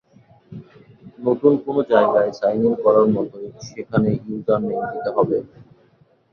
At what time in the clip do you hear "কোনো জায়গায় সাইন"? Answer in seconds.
1.65-2.61